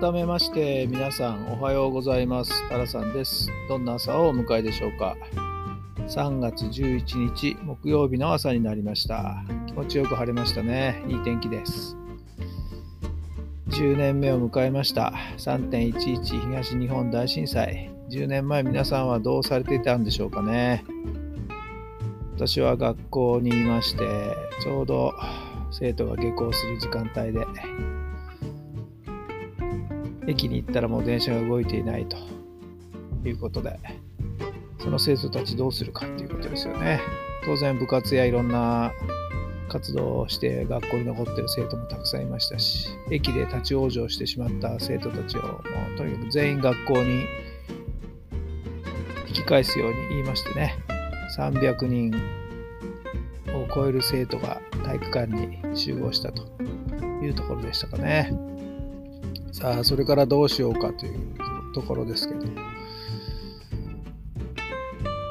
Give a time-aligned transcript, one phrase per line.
[0.00, 2.66] 改めまして皆さんおはようございます。
[2.70, 3.50] タラさんです。
[3.68, 5.14] どんな朝をお迎えでしょうか。
[6.08, 9.44] 3月11日木曜日の朝になりました。
[9.66, 11.04] 気持ちよく晴れましたね。
[11.06, 11.98] いい天気です。
[13.68, 15.12] 10年目を迎えました。
[15.36, 17.90] 3.11東日本大震災。
[18.08, 20.82] 10年前皆さんはどうされていたんでしょうかね。
[22.36, 25.12] 私は学校にいましてちょうど
[25.70, 27.46] 生徒が下校する時間帯で
[30.26, 32.16] 駅に行ったらもう電車が動いていないと。
[33.28, 33.78] いうことで
[34.78, 37.00] その生徒たちどうするかっていうことですよね。
[37.44, 38.92] 当然部活やいろんな
[39.68, 45.48] 活動をして学校に残ってる生徒もたくさんいましたし駅で立ち往生してしまった生徒たちをも
[45.94, 47.24] うとにかく全員学校に
[49.28, 50.76] 引き返すように言いましてね。
[51.36, 52.12] 300人
[53.54, 56.42] を超える生徒が体育館に集合したと
[57.22, 58.32] いうところでしたかね。
[59.52, 61.20] さあ、それからどうしようかという
[61.74, 62.40] ところですけど、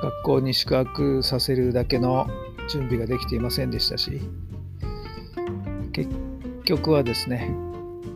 [0.01, 2.27] 学校に宿泊させるだけの
[2.69, 4.21] 準備ができていませんでしたし、
[5.91, 6.09] 結
[6.65, 7.53] 局はですね、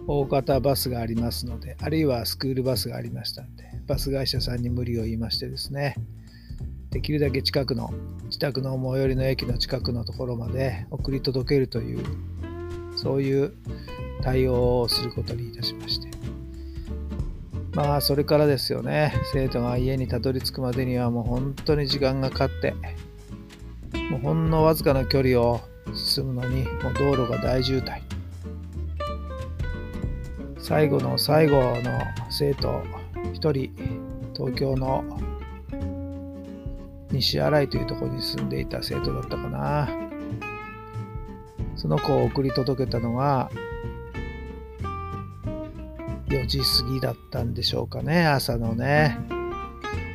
[0.07, 5.95] 大型バスがありますので、あるいはスクールバスがありましたので、バス会社さんに無理を言いましてですね、
[6.91, 7.91] できるだけ近くの、
[8.25, 12.03] 自宅の最寄りの駅の近くのところまで送り届けるという、
[12.95, 13.53] そういう
[14.21, 16.07] 対応をすることにいたしまして。
[17.73, 22.75] まあ、それからですよね、生徒が家にたどり着くまでにはもう本当に時間がかかって、
[24.11, 25.59] もうほんのわずかな距離を
[25.93, 28.01] 進むのに、もう道路が大渋滞。
[30.59, 31.99] 最後の最後の
[32.29, 32.83] 生徒
[33.33, 33.71] 1人、
[34.35, 35.03] 東京の
[37.11, 40.02] 西新井というところに住んでいた生徒だったかな。
[41.83, 43.51] その子を送り届けたのが
[46.29, 49.17] 4時過ぎだったんでしょうかね、朝のね。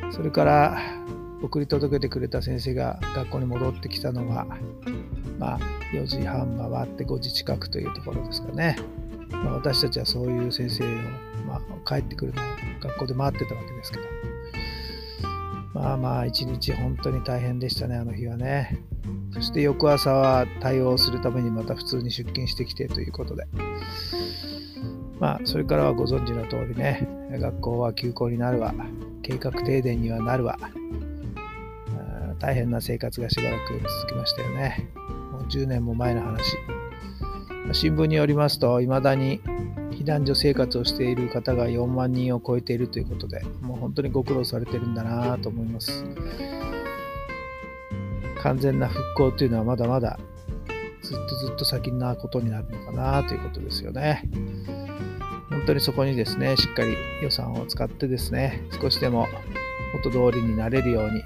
[0.09, 0.81] それから
[1.43, 4.47] 送り届けてくれた先生が学校に戻ってきたのが、
[5.37, 5.59] まあ、
[5.93, 8.75] 4時半回って5時近くというところですかね。
[9.29, 10.87] まあ、私たちはそういう先生を、
[11.45, 12.45] まあ、帰ってくるのを
[12.81, 14.03] 学校で待ってたわけですけど。
[15.75, 18.81] まあまあ、一日本当に大変でしたね、あの日はね。
[19.39, 23.47] そして翌朝は対応するためにまた普通に出勤してきてということで。
[25.19, 28.73] まあ、それからはご存知の通りね、学校は休校になるわ、
[29.21, 30.57] 計画停電にはなるわ、
[32.39, 34.89] 大変な生活がしばらく続きましたよね。
[35.31, 36.57] もう10年も前の話。
[37.73, 39.41] 新聞によりますと、いまだに
[39.91, 46.05] 避難所生活をしている方が4万人を超えているということで、もう本当にご苦労されてるんだなと思います。
[48.41, 50.19] 完全な復興というのはまだまだ
[51.01, 54.23] ずっとずっと先なことになるのかなということですよね。
[55.49, 59.27] 本当にそこにですね、しっかり予算を使ってですね、少しでも
[59.93, 61.21] 元通りになれるように、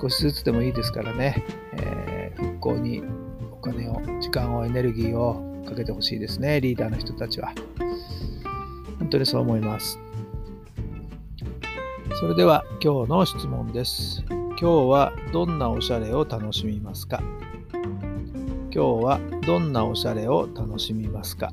[0.00, 3.02] 少しずつでもいいですからね、えー、復興に
[3.50, 7.52] お金を、時間を、エネルギーをかけてほしいですね、リーダーの人たちは。
[8.98, 9.98] 本当にそう思います。
[12.20, 14.24] それでは今日の質問です。
[14.60, 17.22] 今日はどんなおしゃれを楽しみますか？
[17.72, 21.52] 今日はどんなおしゃれを楽しみますか？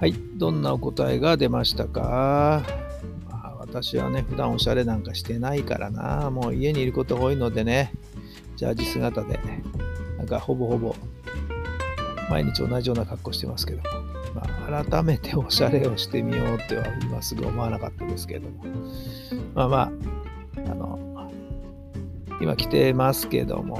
[0.00, 2.64] はい、どんなお答えが出ましたか、
[3.30, 7.92] まあ、私はね、普段おしゃれなんかしてないからな、もう家にいることが多いのでね、
[8.60, 9.40] ジャージ姿で、
[10.18, 10.94] なんかほぼほぼ
[12.28, 13.80] 毎日同じような格好してますけど、
[14.34, 18.64] まあ、改めておしゃれをしてみようっては今すぐ思わなかったですけれども、
[19.54, 19.90] まあまあ、
[20.58, 21.32] あの、
[22.42, 23.78] 今来てますけども、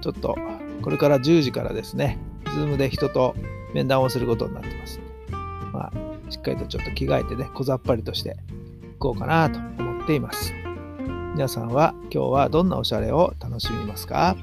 [0.00, 0.38] ちょっと
[0.80, 3.36] これから10時からですね、ズームで人と
[3.74, 5.00] 面談をすることになってます。
[5.70, 10.54] まあ、しっかりとちょっと着替えてね、小ざっぱりとしていこうかなと思っています。
[11.34, 14.36] 皆さんは今日はどんなおしゃれを楽しみますか？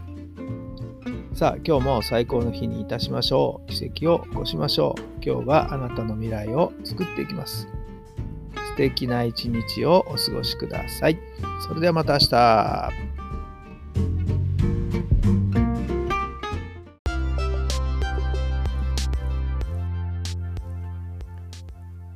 [1.34, 3.72] さあ今日も最高の日にいたしましょう。
[3.72, 5.02] 奇跡を起こしましょう。
[5.26, 7.70] 今日があなたの未来を作っていきます。
[8.54, 11.18] 素敵な一日をお過ごしください。
[11.66, 12.92] それではまた明日。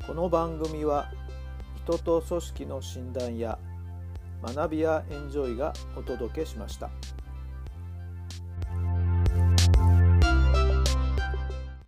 [0.06, 1.10] この番組は
[1.86, 3.58] 人と組織の診断や
[4.54, 6.90] 学びやエンジョイがお届けしました。